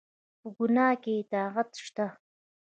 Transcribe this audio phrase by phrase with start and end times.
[0.39, 2.05] په ګناه کې اطاعت شته؟